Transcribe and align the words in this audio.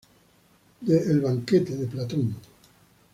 De 0.79 0.97
"El 1.11 1.21
Banquete" 1.21 1.75
de 1.77 1.85
Platón. 1.85 2.35